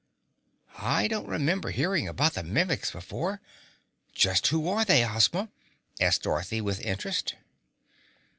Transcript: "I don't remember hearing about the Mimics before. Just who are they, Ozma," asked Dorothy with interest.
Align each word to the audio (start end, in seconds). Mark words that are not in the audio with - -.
"I 0.79 1.07
don't 1.07 1.27
remember 1.27 1.69
hearing 1.69 2.07
about 2.07 2.33
the 2.33 2.41
Mimics 2.41 2.89
before. 2.89 3.39
Just 4.15 4.47
who 4.47 4.67
are 4.67 4.83
they, 4.83 5.05
Ozma," 5.05 5.49
asked 5.99 6.23
Dorothy 6.23 6.59
with 6.59 6.81
interest. 6.81 7.35